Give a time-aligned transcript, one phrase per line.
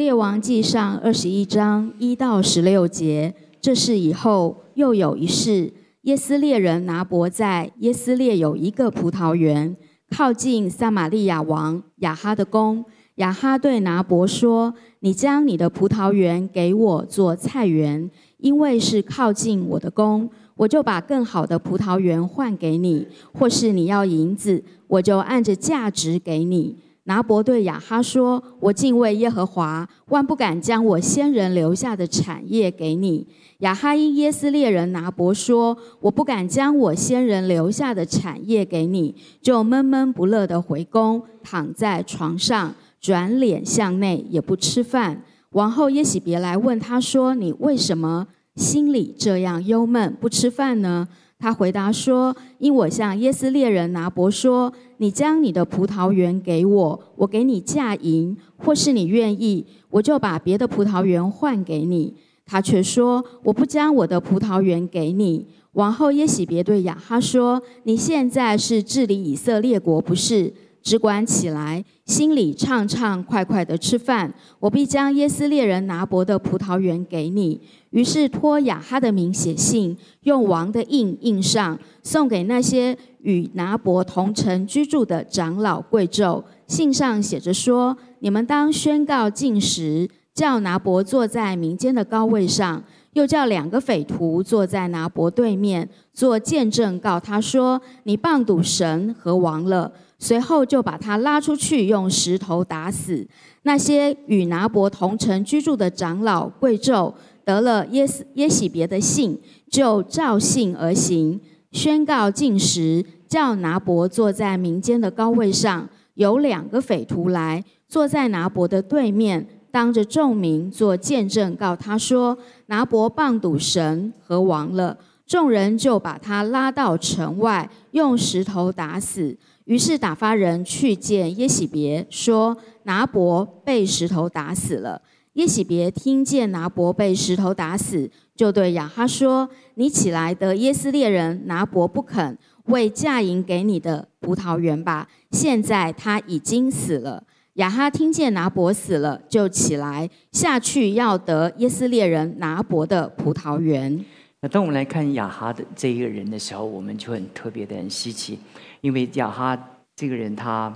[0.00, 5.70] 列王记上二十一章一到十六节，这事以后又有一事：
[6.04, 9.76] 耶斯列人拿伯在耶斯列有一个葡萄园，
[10.08, 12.82] 靠近撒玛利亚王亚哈的宫。
[13.16, 23.04] 亚哈对拿伯说：“你将你的葡萄园给我做菜园，因为是靠近我的宫，我就把更好的葡萄园换给你；
[23.34, 26.78] 或是你要银子，我就按着价值给你。”
[27.10, 33.26] 拿伯对亚哈说：“我敬畏耶和华，万不敢将我先人留下的产业给你。”
[33.66, 42.72] 亚哈因耶斯列人拿伯说：“我不敢将我先人留下的产业给你。”就闷闷不乐的回宫，躺在床上。
[43.00, 45.24] 转脸向内，也不吃饭。
[45.50, 51.08] 王后耶喜别来问他说：“你为什么心里这样忧闷，不吃饭呢？”
[51.40, 74.32] 他回答说：“因我向耶斯列人拿伯说，你将你的葡萄园给我，我给你嫁银，或是你愿意，我就把别的葡萄园换给你。”他却说：“我不将我的葡萄园给你。”王后耶喜别对亚哈说：“你现在是治理以色列国，不是？”只管起来，心里畅畅快快的吃饭。
[74.58, 77.60] 我必将耶斯列人拿伯的葡萄园给你。
[77.90, 86.42] 于是托亚哈的名写信，用王的印印上，送给那些与拿伯同城居住的长老贵胄。
[86.66, 92.82] 信上写着说：你们当宣告禁食，叫拿伯坐在民间的高位上，
[93.14, 99.92] 又叫两个匪徒坐在拿伯对面，做见证，告他说：你棒赌神和王了。
[100.18, 103.26] 随后就把他拉出去，用石头打死。
[103.62, 107.12] 那些与拿伯同城居住的长老贵胄
[107.44, 111.40] 得了耶耶喜别的信，就照信而行，
[111.72, 115.88] 宣告禁食，叫拿伯坐在民间的高位上。
[116.14, 124.96] 有两个匪徒来，坐在拿伯的对面，当着众民做见证，告他说：拿伯棒赌神和王了。
[125.26, 129.38] 众人就把他拉到城外，用石头打死。
[129.64, 135.00] 于是打发人去见耶喜别，说拿伯被石头打死了。
[135.34, 145.06] 耶喜别听见拿伯被石头打死，就对亚哈说：“你起来得耶斯列人拿伯不肯为嫁银给你的葡萄园吧。
[145.30, 147.22] 现在他已经死了。”
[147.54, 154.04] 亚哈听见拿伯死了，就起来下去要得耶斯列人拿伯的葡萄园。
[154.40, 158.38] 那当我们来看亚哈的这一个人的时候，我们就很特别的很稀奇。
[158.80, 159.58] 因为亚哈
[159.96, 160.74] 这个人，他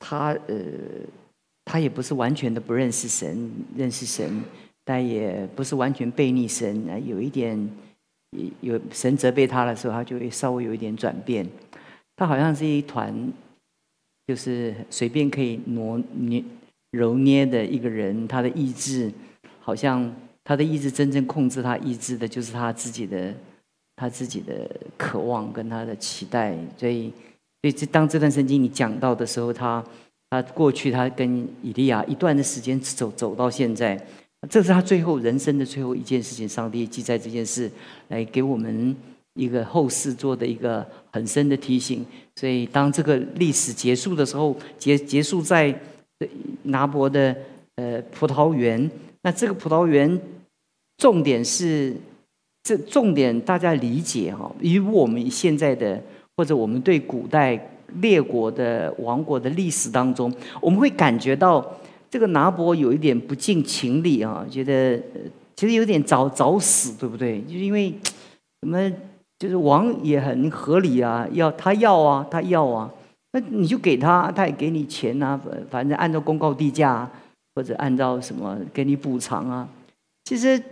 [0.00, 0.56] 他呃，
[1.64, 4.42] 他也不是完全的不认识神，认识神，
[4.84, 6.84] 但也不是完全背逆神。
[7.06, 7.70] 有一点
[8.60, 11.46] 有神责备他的时候，他就会稍微有一点转变。
[12.16, 13.14] 他好像是一团，
[14.26, 16.42] 就是随便可以挪捏
[16.92, 18.26] 揉捏的一个人。
[18.28, 19.12] 他的意志，
[19.60, 23.34] 好像他的意志真正控制他意志的，就是他自己的。
[23.96, 27.12] 他自己的渴望跟他的期待，所以，
[27.62, 29.84] 所以这当这段圣经你讲到的时候，他
[30.30, 33.96] 他过去他跟以利亚一段的时间走走到现在，
[34.50, 36.48] 这是他最后人生的最后一件事情。
[36.48, 37.70] 上帝记载这件事，
[38.08, 38.96] 来给我们
[39.34, 42.04] 一个后世做的一个很深的提醒。
[42.36, 45.78] 所以，当这个历史结束的时候，结结束在
[46.64, 47.36] 拿伯的
[47.76, 48.90] 呃葡萄园，
[49.22, 50.20] 那这个葡萄园
[50.96, 51.94] 重点是。
[52.66, 56.02] 这重点大家理解哈，以我们现在的
[56.34, 57.54] 或者我们对古代
[57.96, 61.62] 列国的王国的历史当中，我们会感觉到
[62.08, 64.98] 这个拿伯有一点不近情理啊，觉得
[65.54, 67.42] 其实有点早早死，对不对？
[67.42, 67.92] 就是因为
[68.62, 68.90] 什么，
[69.44, 72.90] 就是王也很合理啊，要他要啊，他要啊，
[73.32, 75.38] 那你就给他，他也给你钱啊，
[75.68, 77.10] 反正按照公告地价
[77.54, 79.68] 或者按照什么给你补偿啊，
[80.24, 80.62] 其实。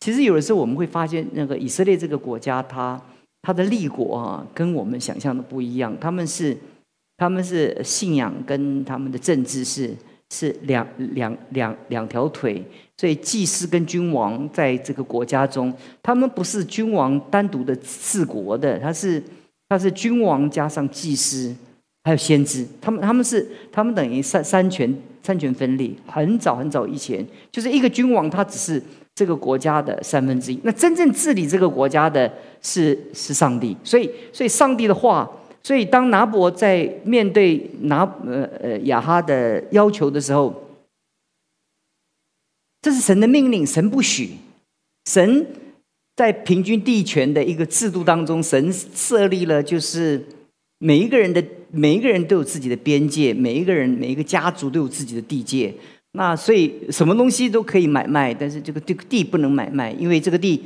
[0.00, 3.02] 其实有的时候我们会发现，那个以色列这个国家，它
[3.42, 5.92] 它的立国啊，跟我们想象的不一样。
[6.00, 6.56] 他们是
[7.16, 9.92] 他们是信仰跟他们的政治是
[10.30, 12.64] 是两两两两条腿。
[12.96, 15.72] 所以祭司跟君王在这个国家中，
[16.02, 19.22] 他们不是君王单独的治国的，他是
[19.68, 21.54] 他是君王加上祭司
[22.04, 24.92] 还有先知，他们他们是他们等于三三权
[25.22, 25.96] 三权分立。
[26.06, 28.82] 很早很早以前，就是一个君王，他只是。
[29.14, 32.32] 这个国家的三分之一，那真正治理这个国家的
[32.62, 35.28] 是是上帝，所以所以上帝的话，
[35.68, 40.64] 所以当拿伯在面对拿呃呃亚哈的要求的时候，
[42.80, 44.30] 这是神的命令，神不许，
[45.04, 45.46] 神
[46.16, 50.24] 在平均地权的一个制度当中，神设立了就是
[50.78, 55.74] 每一个人的每一个人都有自己的边界，每一个人每一个家族都有自己的地界。
[56.12, 60.62] 那所以什么东西都可以买卖，但是这个这个地不能买卖，因为这个地，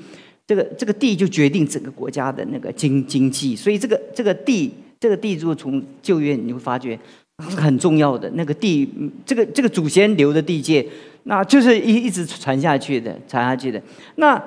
[0.47, 3.57] 这个这个地就决定整个国家的那个经经济。
[3.57, 4.73] 所以这个这个地，
[5.03, 6.97] 这个地如果从旧约你会发觉
[7.39, 8.31] 很重要的。
[8.35, 8.89] 那个地，
[9.27, 10.87] 这个这个祖先留的地界，
[11.25, 13.83] 那就是一一直传下去的，传下去的。
[14.15, 14.41] 那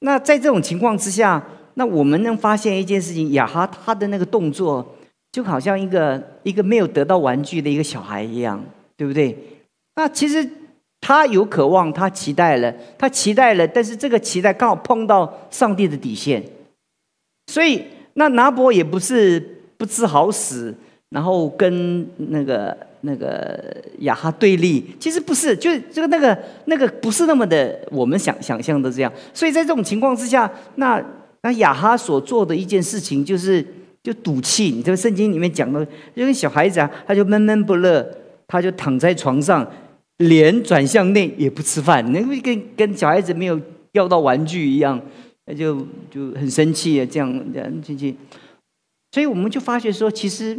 [0.00, 1.42] 那在这种情况之下，
[1.74, 4.86] 那我们能发现一件事情：雅哈他的那个动作，
[5.32, 8.62] 就好像一个一个没有得到玩具的一个小孩一样，
[8.98, 9.34] 对不对？
[9.96, 10.46] 那其实
[11.00, 16.44] 他有渴望，他期待了，他期待了，但是这个期待刚好碰到上帝的底线，
[17.46, 17.82] 所以
[18.12, 20.72] 那拿伯也不是不知好死，
[21.08, 23.60] 然后跟那个那个
[23.98, 31.04] 亚哈对立，其实不是，就是这个那个那个不是那么的我们想想象的这样，所以在这种情况之下，那
[31.42, 33.66] 那亚哈所做的一件事情就是
[34.04, 35.84] 就赌气，你这个圣经里面讲的，
[36.14, 38.08] 因为小孩子啊，他就闷闷不乐，
[38.46, 39.66] 他就躺在床上。
[40.18, 45.00] 脸转向内也不吃饭，那跟跟小孩子没有要到玩具一样，
[45.46, 48.14] 那就就很生气啊，这样这样进去。
[49.12, 50.58] 所以我们就发觉说，其实，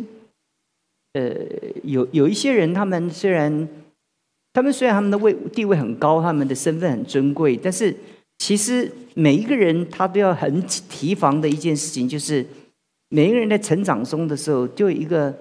[1.13, 1.35] 呃，
[1.83, 3.67] 有有一些人，他们虽然
[4.53, 7.94] 他们虽然他们的位地位很高，他们的身份很尊贵，但是
[8.38, 12.45] 其实每一个人他都要很提防的一件事情，就是
[13.09, 15.38] 每一个人在成长中的时候，就一个。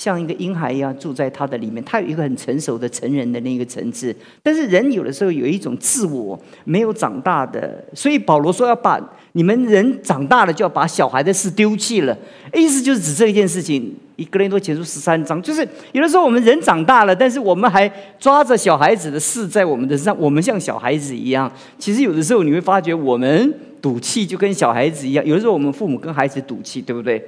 [0.00, 4.16] 像一个婴孩一样住在他的里面，他有一个很成熟的成人的那个层次。
[4.42, 8.98] 但是人有的时候有一种自我没有长大的，所以保罗说要把
[9.32, 12.16] 你们人长大了就要把小孩的事丢弃了，
[12.54, 13.94] 意思就是指这一件事情。
[14.16, 17.86] 以格林多前书十三章，就是有的时候我们人长大了，但是我们还
[18.18, 21.52] 抓着小孩子的事在我们的身上，我们像小孩子一样。
[21.78, 25.22] 其实有的时候你会发觉，我们赌气就跟小孩子一样。
[25.26, 27.22] 有的时候我们父母跟孩子赌气，对不对？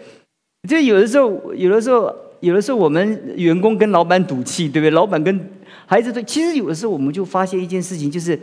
[0.67, 2.11] 就有的时候，有的时候。
[2.43, 4.91] 有的时候我们员工跟老板赌气，对不对？
[4.91, 5.41] 老板跟
[5.87, 8.37] 孩子对，其实有的时候我们就发现一件事情，就是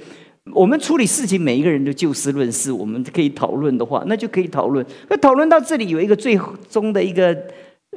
[0.54, 4.86] 我们处理事情，每一个人都就事论事，我们可以讨论的话，那就可以讨论。
[5.10, 7.28] 那讨论到这里有一个最终的一个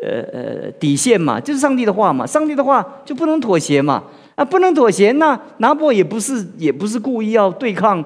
[0.02, 4.02] 呃呃底线嘛，就是上帝的话嘛，上帝的话就不能妥协嘛，
[4.34, 5.12] 啊，不能妥协。
[5.12, 8.04] 那拿破也不是也不是故意要对抗。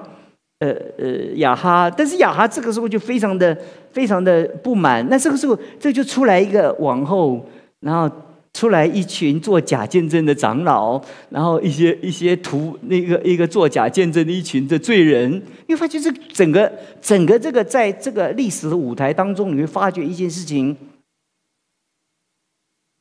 [0.59, 3.55] 呃呃，雅哈，但是雅哈这个时候就非常的
[3.91, 5.07] 非常的不满。
[5.07, 7.43] 那这个时候，这就出来一个王后。
[7.81, 8.09] 然后
[8.53, 15.31] 出来一群做假见证的长老，然后一些一些徒那个一个做假见证的一群的罪人，
[15.67, 20.75] 你会发觉这整个整个这个在这个历史的舞台当中，你会发觉一件事情，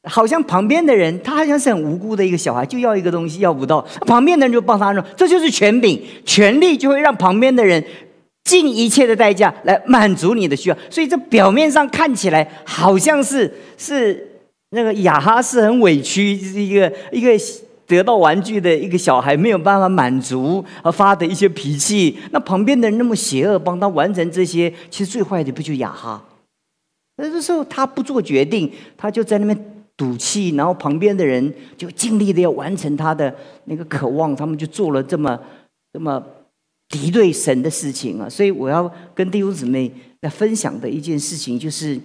[0.04, 7.82] 好像旁边的人他好像是很无辜的一个小孩，就要一个东西要不到，旁边的人就帮他弄，这就是权柄，权力就会让旁边的人
[8.44, 14.35] 尽一切的代价来满足你的需要，所以这表面上看起来好像是是。
[14.76, 17.30] 那个雅哈是很委屈，就是一个一个
[17.86, 22.14] 得到玩具的一个小孩，没有办法满足而发的一些脾气。
[22.30, 26.22] 那旁边的人那么邪恶，帮他完成这些，其实最坏的不就雅哈？
[27.16, 33.34] 那这时候他不做决定，他就在那边赌气，然后旁边的人就尽力的要完成他的
[33.64, 35.40] 那个渴望，他们就做了这么
[35.94, 36.22] 这么
[36.90, 38.28] 敌对神的事情啊！
[38.28, 39.90] 所以我要跟弟兄姊妹
[40.20, 41.98] 来分享的一件事情就是。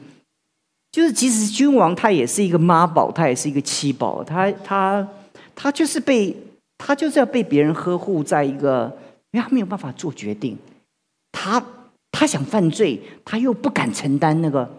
[0.91, 5.07] 就是，即使君王他也是一个妈宝，他也是一个妻宝，他他
[5.55, 6.35] 他就是被
[6.77, 8.91] 他就是要被别人呵护，在一个，
[9.31, 10.57] 因为他没有办法做决定，
[11.31, 11.63] 他
[12.11, 14.69] 他想犯罪，他又不敢承担那个。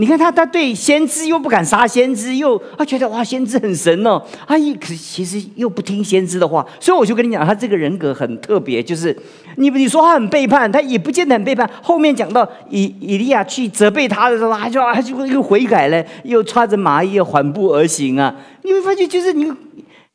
[0.00, 9.14] 你看他，他对先知又不敢杀先知，又他觉得哇，先知很神哦，他一可其实又不听先知的话，所以我就跟你讲，他这个人格很特别，就是
[9.56, 11.70] 你你说他很背叛，他也不见得很背叛。
[11.82, 18.34] 后面讲到以以利亚去责备他的时候，他就他就又悔改了，又穿着麻衣缓步而行啊。
[18.62, 19.52] 你会发现，就是你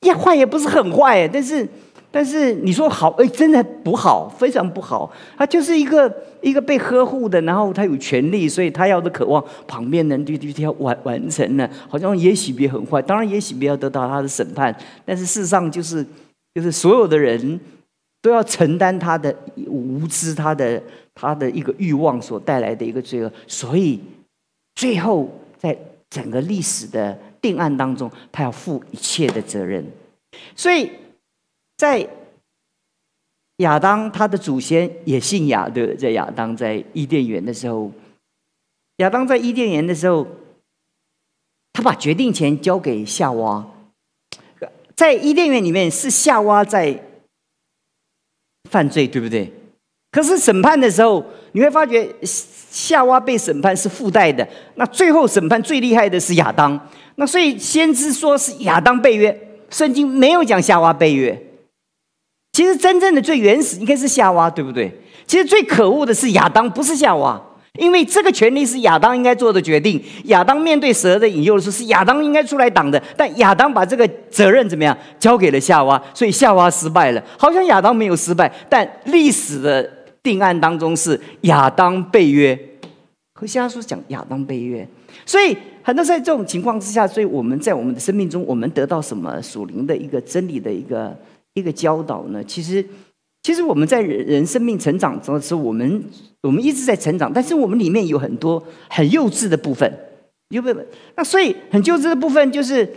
[0.01, 1.69] 也坏也不是很坏，但是。
[2.15, 5.11] 但是你说好，哎，真的不好，非常不好。
[5.37, 14.73] 他就是一个一个被呵护的，然后他有权利，所以他要的渴望，旁边人对对对要完完成了，好像也许别很坏，当然也许别要得到他的审判。
[15.03, 16.05] 但是事实上就是
[16.53, 17.59] 就是所有的人
[18.21, 19.35] 都要承担他的
[19.67, 20.81] 无知，他的
[21.13, 23.29] 他的一个欲望所带来的一个罪恶。
[23.45, 23.99] 所以
[24.75, 25.77] 最后在
[26.09, 29.85] 整个历史的定案当中，他要负一切的责任。
[30.55, 30.89] 所以。
[31.77, 32.07] 在
[33.57, 35.97] 亚当，他的祖先也姓亚，对不对？
[35.97, 37.91] 在亚当在伊甸园的时候，
[38.97, 40.25] 亚当在伊甸园的时候，
[41.73, 43.65] 他把决定权交给夏娃。
[44.95, 46.97] 在伊甸园里面，是夏娃在
[48.69, 49.51] 犯罪，对不对？
[50.11, 54.47] 可是审判的时候，你会发觉夏娃被审判是附带的。
[54.75, 56.79] 那最后审判最厉害的是亚当。
[57.15, 59.37] 那所以先知说是亚当被约。
[59.69, 61.37] 圣经没有讲夏娃被约。
[62.55, 64.89] 其实真正的最原始应该是夏娃，对不对？
[65.27, 67.37] 其实最可恶的是亚当，不是夏娃，
[67.77, 70.01] 因为这个权利是亚当应该做的决定。
[70.27, 77.21] 亚当面对蛇的引诱的时候，是亚当应该出来挡的，但亚当把这个责任怎么样交给了夏娃，所以夏娃失败了。
[77.37, 79.91] 好像亚当没有失败，但历史的
[80.23, 82.57] 定案当中是亚当被约。
[83.33, 84.87] 和西阿书讲亚当被约，
[85.25, 91.13] 所以很多在这种情况之下，所以我们在我们的生命中，我们得到什么属灵的一个真理的一个。
[91.55, 92.85] 一个教导呢，其实，
[93.41, 96.03] 其实我们在人生命成长中的时候，我们
[96.43, 99.91] 我们一直在成长，但是我们里面有很多很幼稚的部分，
[100.49, 100.77] 有没有？
[101.15, 102.87] 那所以很幼稚的部分，就是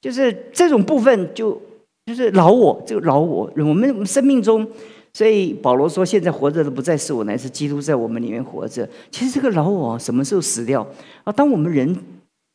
[0.00, 1.62] 就是这种部分，就
[2.06, 4.66] 就是老我，这个老我，我们生命中，
[5.12, 8.88] 所以保罗说，现在活着的不再是我，乃是基督在我们里面活着。
[9.12, 10.84] 其实这个老我什么时候死掉
[11.22, 11.32] 啊？
[11.32, 11.96] 当我们人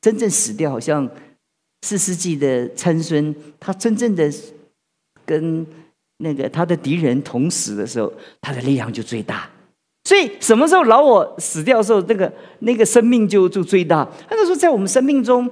[0.02, 1.10] 真正死掉，好像
[1.84, 4.30] 四世纪的参孙，他真正的。
[5.26, 5.66] 跟
[6.18, 8.12] 那个他的敌人同死的时候，
[8.42, 9.50] 他的力量就最大。
[10.06, 14.06] 所以什么时候老我死掉的时候，那个那个生命就就最大。
[14.30, 15.50] 他就说，在我们生命中，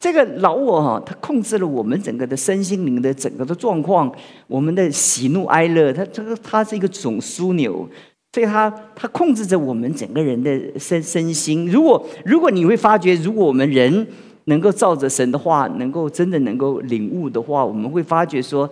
[0.00, 4.12] 这个老我哈，他控制了我们整个的身心灵的整个的状况，
[4.48, 7.88] 我们的喜怒哀乐，他这个他是一个总枢纽，
[8.32, 11.70] 所以他他控制着我们整个人的身身心。
[11.70, 14.04] 如果如果你会发觉，如果我们人
[14.46, 18.68] 能够照着神的话，能够真的能够领悟的话，我们会发觉说。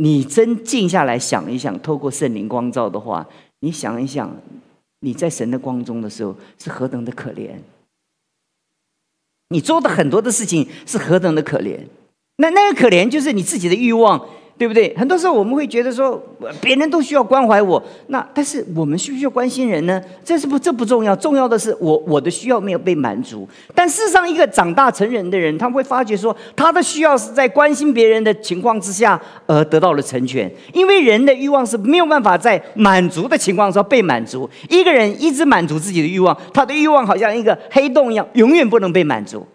[0.00, 3.26] 你真静下来想一想，透过圣灵光照的话，
[3.60, 4.32] 你想一想，
[5.00, 7.50] 你在神的光中的时候是何等的可怜。
[9.48, 11.80] 你做的很多的事情是何等的可怜，
[12.36, 14.24] 那那个可怜就是你自己的欲望。
[14.58, 14.92] 对不对？
[14.98, 16.20] 很多时候我们会觉得说，
[16.60, 20.02] 别人都需要关怀我，那但是我们需不需要关心人呢？
[20.24, 23.48] 这是不这不重要，重要的是我我的需要没有被满足。
[23.72, 30.52] 但事实上，一个长大成人的人，他会发觉说，他的需要是在关心别人的情况之下而得到了成全。
[30.72, 34.50] 因为人的欲望是没有办法在满足的情况下被满足。
[34.68, 39.46] 一个人一直满足自己的欲望，他的欲望好像一个黑洞一样，永远不能被满足。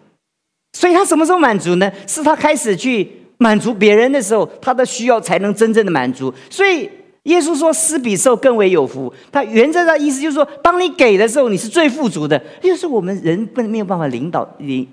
[0.72, 1.92] 所以他什么时候满足呢？
[2.06, 3.23] 是他开始去。
[3.38, 6.32] 满足别人的时候，他的需要才能真正的满足。
[6.48, 6.88] 所以
[7.24, 12.40] 耶稣说：“施比受更为有福。”他原则上意思就是说，当你给的时候，你是最富足的。
[12.62, 14.86] 就是我们人不能没有办法领导领，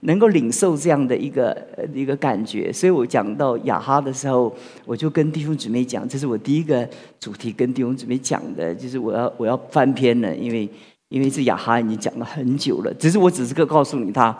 [0.00, 1.56] 能够领受这样的一个
[1.94, 2.72] 一个感觉。
[2.72, 6.86] 所以我讲到雅哈的时候，我就跟弟兄姊妹讲，这是我第一个
[7.18, 10.68] 主题，跟弟兄姊妹讲的，就是我要我要翻篇了，因为
[11.08, 14.38] 因为这雅哈已经讲了很久了，只是我只是个告诉你他。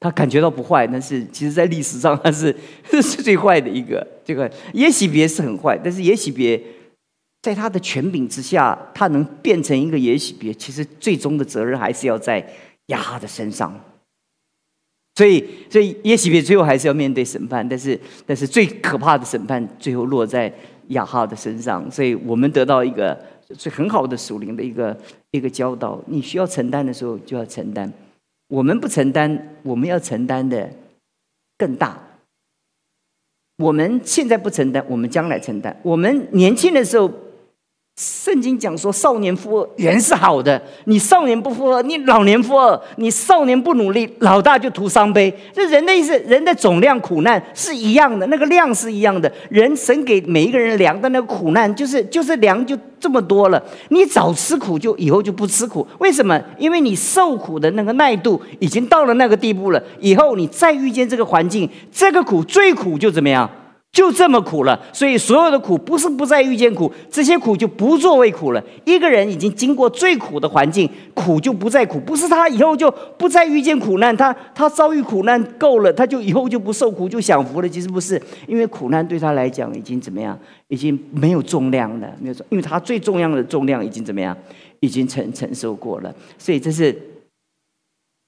[0.00, 2.54] 他感觉到不坏，但是其实在历史上他是
[2.90, 4.04] 是最坏的一个。
[4.24, 6.60] 这个耶喜别是很坏，但是耶喜别
[7.42, 12.44] 在他的权柄之下，他能变成一个耶喜别，其实最终的责任还是要在
[12.86, 13.78] 亚哈的身上。
[15.16, 20.50] 所以，所以耶喜别最后还是要面对审判，但是但是最可怕的审判最后落在
[20.88, 21.90] 亚哈的身上。
[21.90, 23.18] 所以我们得到一个
[23.58, 24.96] 最很好的属灵的一个
[25.32, 27.92] 一个教导：你需要承担的时候就要承担。
[28.50, 30.70] 我们不承担，我们要承担的
[31.56, 31.98] 更大。
[33.56, 35.74] 我们现在不承担，我们将来承担。
[35.82, 37.10] 我们年轻的时候。
[38.00, 40.60] 圣经讲说，少年负恶原是好的。
[40.86, 42.82] 你少年不负恶，你老年负恶。
[42.96, 45.30] 你少年不努力，老大就徒伤悲。
[45.52, 49.30] 这人的意思，人的总量苦难是一样的，那个量是一样的。
[49.50, 53.62] 人神给每一个人量的那个苦难，就是就是量就这么多了。
[53.90, 55.86] 你早吃苦，就以后就不吃苦。
[55.98, 56.42] 为什么？
[56.56, 59.82] 因为你受苦的那个耐度已经到了那个地步了。
[59.98, 63.50] 以后你再遇见这个环境，这个苦最苦就怎么样？
[63.92, 68.64] 就这么苦了，所以所有的苦不是不再遇见苦，这些苦就不作为苦了。
[68.84, 77.68] 一个人已经经过最苦的环境，苦就不再苦，不是他以后就不再遇见苦难，他他遭遇苦难够了，他就以后就不受苦就享福了。
[77.68, 84.36] 其实不是，因为苦难对他来讲已经怎么样，已经没有重量了，没有重，因为他最重要的重量已经怎么样，
[84.78, 86.14] 已经承承受过了。
[86.38, 86.96] 所以这是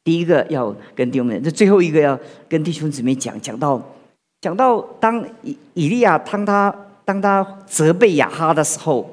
[0.03, 3.81] 第一个要跟弟兄们，这最后一个要跟弟兄姊妹讲，讲到。
[4.43, 9.09] 讲到当以以利亚当他当他责备亚哈的时候，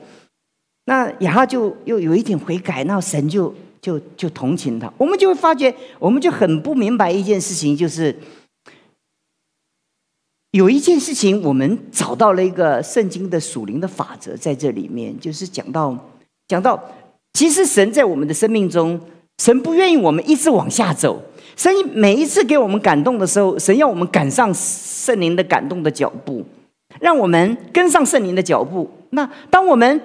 [0.85, 4.91] 那亚哈就又有一点悔改，那神就就就同情他。
[4.97, 8.15] 我们就会发觉，我们就很不明白一件事情，就是
[10.51, 15.95] 有一件事情，我们找到了一个圣经的属灵的法则在这里面，就是讲到
[16.47, 16.83] 讲到，
[17.33, 18.99] 其实神在我们的生命中，
[19.39, 21.19] 神不愿意我们一直往下走。
[21.55, 26.45] 神每一次给我们感动的时候，神要我们赶上圣灵的感动的脚步，
[26.99, 28.89] 让我们跟上圣灵的脚步。
[29.09, 29.99] 那当我们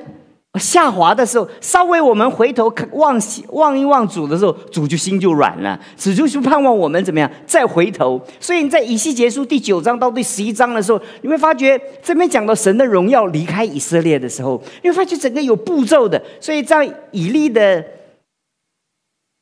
[0.59, 8.21] 下滑的时候，稍微我们回头看望望一望主的时候，主就心就软了，主就是盼望我们怎么样再回头。
[8.41, 16.21] 所以你在以西结束第九章到第十一章的时候，你会发觉这边讲到神的荣耀离开以色列的时候，你会发觉整个有步骤的。
[16.41, 17.85] 所以在以利的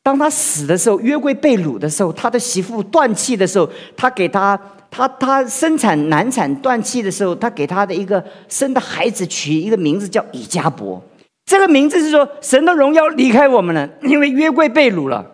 [0.02, 4.59] 当他死的时候，约柜被掳的时候，他的媳妇断气的时候，他给他。
[4.94, 11.02] 他他生产难产断气的时候，他给他的一个生的孩子取一个名字叫以加伯，
[11.47, 15.25] 这个名字是说神的荣耀离开我们了，因为约柜被掳了，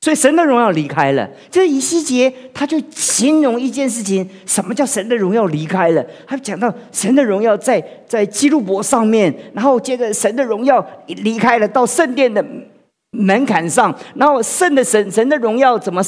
[0.00, 1.28] 所以神的荣耀离开了。
[1.50, 6.02] 这以西结他就形容一件事情，什么叫神的荣耀离开了？
[6.26, 12.42] 他讲到神的荣耀在在基路伯上面，然后接着神的荣耀离开了到圣殿的
[13.16, 16.02] 门槛上，然后圣的神神的荣耀怎么？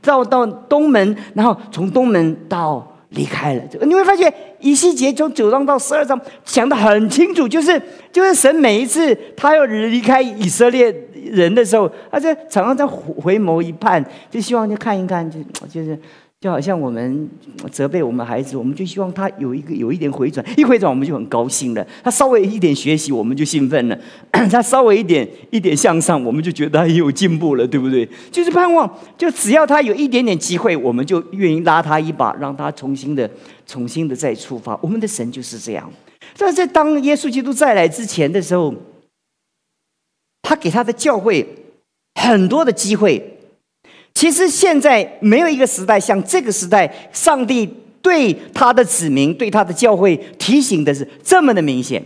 [0.00, 3.62] 到到东门，然后从东门到离开了。
[3.86, 7.80] 你会发现，一细节从九章到十二章讲的很清楚，就是
[8.12, 15.98] 就是神每一次他要离开以色列人的时候，他在常常在回眸一盼，就希望就看一看，就就是。
[16.44, 17.26] 就好像我们
[17.72, 21.86] 责备我们孩子，我们就希望他有一个有一点回转，一回转我们就很高兴了。
[22.02, 23.96] 他稍微一点学习，我们就兴奋了；
[24.30, 28.06] 他稍微一点一点向上，我们就觉得他有进步了，对不对？
[28.30, 28.86] 就是盼望，
[29.16, 33.30] 就只要他有一点点机会，我们就愿意拉他一把，让他重新的、
[33.66, 34.78] 重新的再出发。
[34.82, 35.90] 我们的神就是这样。
[36.36, 38.74] 但在当耶稣基督再来之前的时候，
[40.42, 41.48] 他给他的教会
[42.20, 43.30] 很多的机会。
[44.24, 47.68] 其实现在没有一个时代像这个时代，上帝
[48.00, 52.02] 对他的子民、对他的教会提醒的是这么的明显。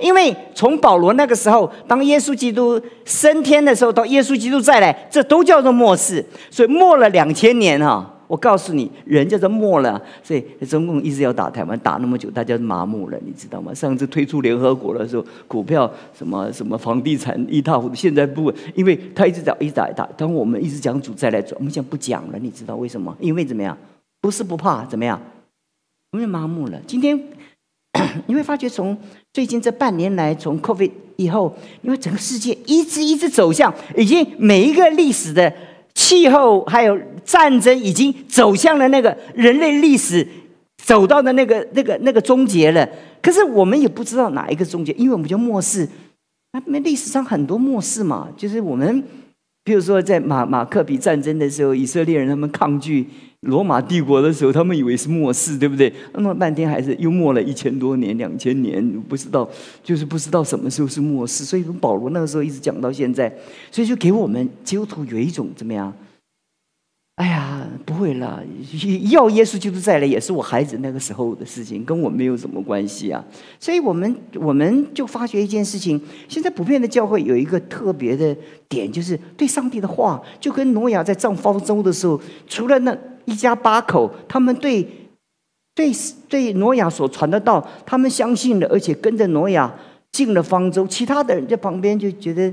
[0.00, 6.24] 因为从保罗那个时候，当耶稣基督升天的时候，到耶稣基督再来，这都叫做末世。
[6.50, 8.11] 所以末了两千年哈。
[8.26, 13.74] 我告诉你，人叫做没了，所以中共一直要打台湾，打那么久，大家麻木了，你知道吗？
[13.74, 20.08] 上次推出联合国的时候，股票什么什么房地产一塌糊涂，现在不，因为他一直讲，一直打，打。
[20.16, 23.14] 当我们一直讲主再来转，我们现在不讲了，你知道为什么？
[23.20, 23.76] 因为怎么样？
[24.20, 25.20] 不是不怕，怎么样？
[26.12, 26.80] 我们麻木了。
[26.86, 27.20] 今天
[28.26, 28.96] 你会发觉，从
[29.32, 35.52] 最近这半年来，从 COVID 以后，因为整个世界一直一直走向，已经每一个历史的。
[35.94, 40.26] 气候还有战争已经走向了那个人类历史
[40.84, 42.88] 走到的那个那个那个终结了。
[43.22, 45.88] 可是我们也不知道哪一个终结，因为我们叫末世。
[46.66, 49.02] 那历史上很多末世嘛，就是我们，
[49.64, 53.06] 比如说在马马克比战争的时候，以色列人他们抗拒
[53.42, 55.92] 罗马帝国的时候，他们以为是末世，对不对？
[56.14, 59.48] 那么半天还是又末了一千多年、两千年，不知道
[59.84, 61.44] 就是不知道什么时候是末世。
[61.44, 63.32] 所以从保罗那个时候一直讲到现在，
[63.70, 65.92] 所以就给我们基督徒有一种怎么样？
[67.16, 68.40] 哎呀，不会啦！
[69.10, 73.24] 要耶稣基督再来，也是我孩子那个时候的事情，跟我没有什么关系啊。
[73.58, 78.36] 所以，我们我们就发觉一件事情：现在普遍的教会有一个特别的
[78.68, 84.86] 点，就是对上帝的话，就跟挪亚在造方舟的时候，除了那一家八口，他们对
[85.74, 85.92] 对
[86.28, 89.72] 对挪亚所传的道，他们相信了，而且跟着挪亚
[90.12, 92.52] 进了方舟，其他的人在旁边就觉得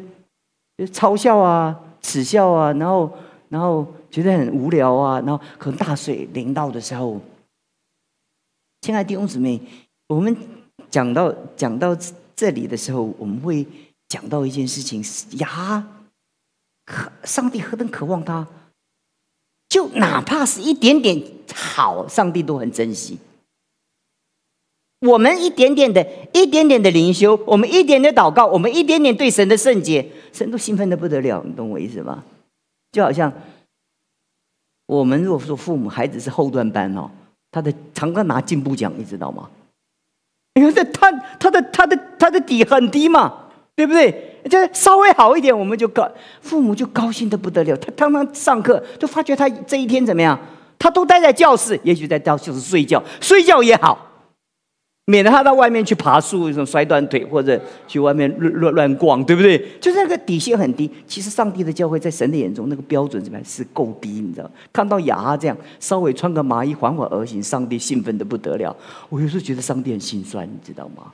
[0.78, 3.12] 就嘲笑啊、耻笑啊，然后
[3.50, 3.86] 然后。
[4.12, 7.22] 觉得很无聊啊，然后可能大水淋到的时候，
[8.82, 9.62] 亲爱的弟兄姊妹，
[10.08, 10.36] 我们
[10.90, 11.96] 讲到讲到
[12.36, 13.66] 这里的时候，我们会
[14.08, 15.04] 讲到一件事情：
[15.38, 15.88] 呀，
[16.86, 18.48] 可上帝何等渴望他，
[19.70, 21.22] 就哪怕是一点点
[21.54, 23.20] 好，上帝都很珍惜。
[25.02, 31.44] 我们一点点的、一点点的灵修，我们一点点祷告，我们一点点对神的圣洁，神都兴奋的不得了。
[31.46, 32.24] 你懂我意思吗？
[32.92, 33.32] 就好像。
[34.90, 37.08] 我们如果说父母孩子是后段班哦，
[37.52, 39.48] 他的常常拿进步奖，你知道吗？
[40.56, 43.32] 因为这他他的他的他的底很低嘛，
[43.76, 44.42] 对不对？
[44.50, 46.10] 就稍微好一点，我们就高
[46.42, 47.78] 父母就高兴的不得了。
[47.78, 50.38] 他常常上课就发觉他这一天怎么样？
[50.80, 54.09] 他都待在教室，也许在教室睡觉，睡觉也好。
[55.10, 59.58] 免得他到外面去爬树，什么摔断腿，或者去外面乱乱乱逛，对不对？
[59.82, 60.88] 就是那个底线很低。
[61.08, 64.22] 其实上帝的教会，在神的眼中，那个标准怎么样是够低？
[64.22, 64.52] 你知道？
[64.72, 68.76] 看到雅这样稍微穿个麻衣，缓缓而行，上帝兴奋的不得了。
[69.10, 71.12] 我有时候觉得上帝很心酸，你知道吗？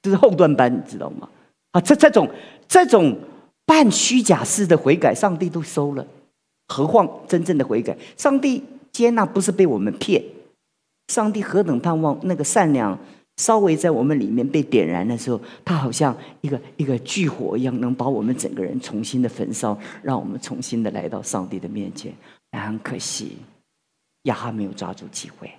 [0.00, 1.28] 这是后段班，你知道吗？
[1.72, 2.26] 啊，这这种
[2.66, 3.18] 这种
[3.66, 6.06] 半虚假式的悔改，上帝都收了，
[6.68, 7.94] 何况真正的悔改？
[8.16, 10.24] 上帝接纳不是被我们骗，
[11.08, 12.98] 上帝何等盼望那个善良。
[13.36, 22.12] 稍微在我们里面被点燃的时候，它好像一个一个巨火一样，能把我们整个人重新的焚烧，让我们重新的来到上帝的面前。
[22.50, 23.36] 但很可惜，
[24.22, 25.52] 亚哈没有抓住机会，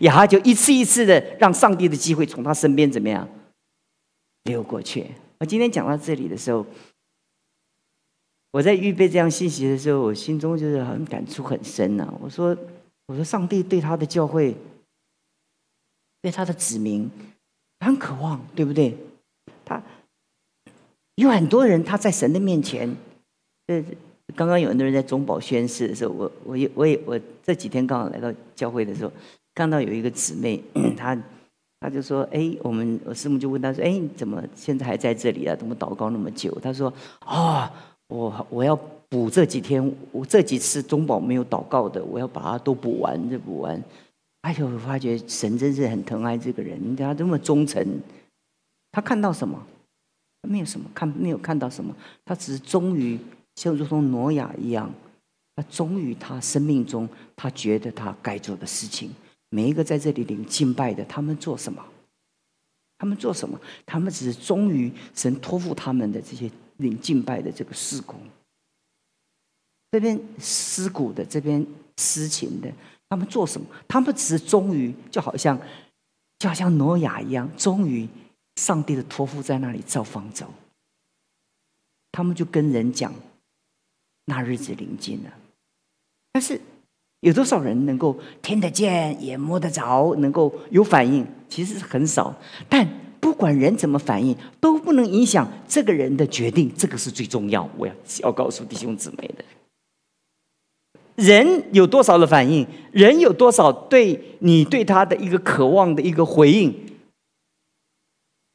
[0.00, 3.28] 亚哈就一次一次的让上帝的机会从他身边怎么样
[4.44, 5.06] 流过去。
[5.38, 6.66] 我今天讲到这里的时候，
[8.50, 12.12] 我在预备这样信息的时候，我心中就是很感触很深呐。
[12.20, 12.56] 我说，
[13.06, 14.56] 我说，上帝对他的教会，
[16.22, 17.10] 对他的子民
[17.80, 18.96] 很渴望，对不对？
[19.64, 19.82] 他
[21.16, 22.94] 有很多人他在神的面前，
[23.66, 23.84] 呃，
[24.36, 29.12] 刚刚有很多人在中保宣誓的时候，我我也我也我这几天刚好来到教会的时候，
[29.54, 30.62] 看到有一个姊妹，
[30.96, 31.16] 她。
[31.80, 35.54] 他就说：“哎，我们我师母就问他说：‘哎，怎么现在还在这里啊？
[35.54, 36.92] 怎么祷告那么久？’他说
[37.24, 37.72] ：‘啊，
[38.08, 38.74] 我我要
[39.08, 43.80] 补这几天，我这几次中保没有祷告的，我要把它都补完，就补完。’
[44.42, 48.00] 哎呦，我发觉神真是很疼爱这个人，他这么忠诚。
[48.90, 49.66] 他看到什么？
[50.48, 51.94] 没有什么看，没有看到什么。
[52.24, 53.18] 他只是忠于，
[53.56, 54.92] 像如同挪亚一样，
[55.56, 59.10] 他忠于他生命中他觉得他该做的事情。”
[59.50, 61.82] 每一个在这里领敬拜的，他们做什么？
[62.98, 63.58] 他们做什么？
[63.86, 68.20] 他们只是忠于神托付他们的这些领敬拜的这个事工。
[69.90, 72.70] 这边施鼓的，这边施琴的，
[73.08, 73.66] 他们做什么？
[73.86, 75.58] 他们只是忠于，就好像
[76.38, 78.08] 就好像挪亚一样，忠于
[78.56, 80.46] 上帝的托付，在那里造方舟。
[82.12, 83.14] 他们就跟人讲，
[84.26, 85.32] 那日子临近了，
[86.32, 86.60] 但是。
[87.22, 91.26] 有多少人能够听得见、也摸得着，能够有反应？
[91.48, 92.32] 其实很少。
[92.68, 96.72] 但不管人怎么反应，都不能影响这个人的决定。
[96.76, 97.68] 这个是最重要。
[97.76, 99.44] 我要要告诉弟兄姊妹的：
[101.18, 106.72] 人有多少的反应，人有多少对你对他的一个渴望的一个回应，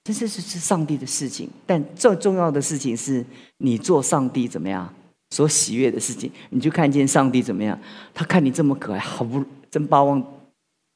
[0.06, 1.50] 这是是是上帝的事情。
[1.66, 3.26] 但最重要的事情是
[3.58, 4.92] 你做上帝怎么样？
[5.32, 7.78] 所喜悦的事情，你就看见上帝怎么样？
[8.14, 10.24] 他看你这么可爱，好不真巴望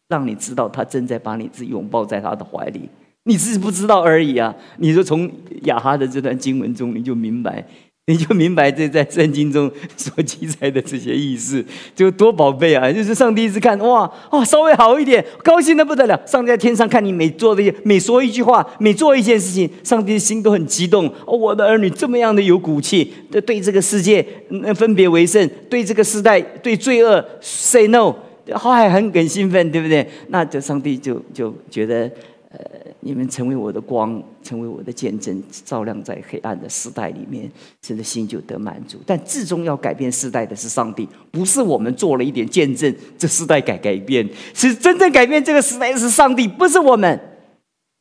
[0.07, 2.87] 让你知道，他正在把你自己拥抱在他的怀里，
[3.23, 4.55] 你自己不知道而已啊！
[4.77, 5.29] 你说从
[5.63, 7.67] 雅哈的这段经文中，你就明白。
[8.09, 12.89] 你就明白这在圣经中 所记载的这些意思，就多宝贝啊！
[12.89, 16.17] 就是上帝一直看，哇哇，稍微好一点，高兴的不得了。
[16.25, 21.05] 上帝在天上看你每做的每说一句话，每做一件事情，上帝的心都很激动。
[21.25, 24.25] 哦，我的儿女这么样的有骨气，对对这个世界
[24.73, 28.15] 分别为圣，对这个时代对罪恶 say no，
[28.53, 30.07] 还很很兴奋，对不对？
[30.29, 32.09] 那就上帝就就觉得。
[32.49, 32.59] 呃，
[33.01, 37.51] 你们成为我的光，成为我的见证，照亮在黑暗的时代里面，
[37.85, 38.97] 神的心就得满足。
[39.05, 44.25] 但至终要改变时代的是上帝，不是我们做了一点见证，这时代改改变。
[44.53, 47.19] 是真正改变这个时代的是上帝，不是我们。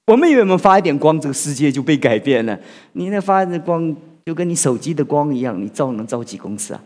[0.07, 2.57] 我们以为我们发一点光，这个世界就被改变了。
[2.93, 6.81] 你那发的光，就跟你手机的光一样，你照能照几公尺啊？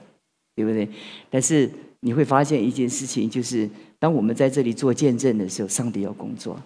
[0.56, 0.88] 对不对？
[1.28, 1.70] 但是
[2.00, 3.68] 你会发现一件事情，就是
[3.98, 6.58] 当我们在这里做见证的时候，上帝要工作。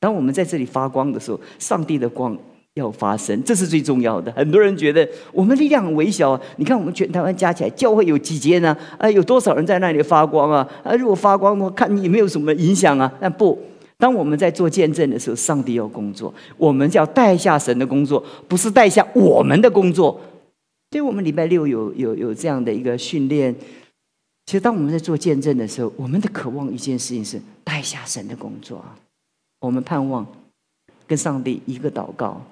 [0.00, 2.36] 当我们在这里发光的时候，上帝的光
[2.74, 4.32] 要发生，这是最重要的。
[4.32, 8.74] 很多人觉得我们力量很微小啊，你看我们全台湾加起来教会有几间呢？
[8.96, 10.66] 啊，有多少人在那里发光啊？
[10.82, 13.12] 啊，如果发光的话，看你没有什么影响啊。
[13.20, 13.58] 但不，
[13.98, 20.18] 当我们在做见证的时候，上帝要工作，我们要带下神的工作，不是带下我们的工作。
[20.92, 23.54] 所以我们礼拜六有有有这样的一个训练。
[24.46, 28.96] 其实当我们在做见证的时候，我们的渴望一件事情是带下神的工作啊。
[29.60, 30.26] 我们盼望
[31.06, 32.42] 跟上帝一个祷告，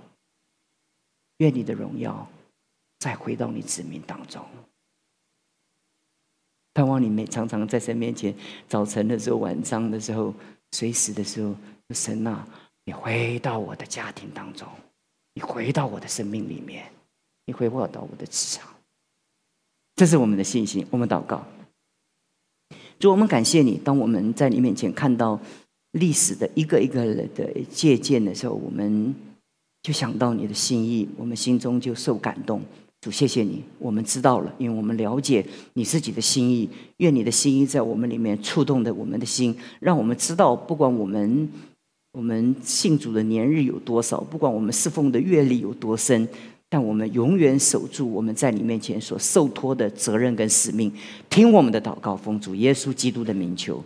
[1.38, 2.28] 愿你的荣耀
[2.98, 4.44] 再回到你子民当中。
[6.74, 8.34] 盼望你们常常在神面前，
[8.68, 10.34] 早晨的时候、晚上的时候、
[10.72, 11.54] 随时的时候，
[11.94, 12.46] 神啊，
[12.84, 14.68] 你回到我的家庭当中，
[15.32, 16.92] 你回到我的生命里面，
[17.46, 18.68] 你回到到我的职场。
[19.96, 20.86] 这是我们的信心。
[20.90, 21.44] 我们祷告，
[22.98, 23.78] 主，我们感谢你。
[23.78, 25.40] 当我们在你面前看到。
[25.98, 29.14] 历史的一个一个的借鉴的时候，我们
[29.82, 32.61] 就想到你的心意，我们心中就受感动。
[33.00, 36.68] 主，谢谢你，我们知道了，因为我们了解你自己的心意。
[36.96, 41.48] 愿你的心意在我们里面触动的我们的心，让我们知道，不管我们
[42.11, 46.26] 我们信主的年日有多少，不管我们侍奉的阅历有多深，
[46.68, 50.92] 但我们永远守住我们在你面前所受托的责任跟使命。
[51.30, 53.80] 听我们的祷告，奉主耶稣基督的名求。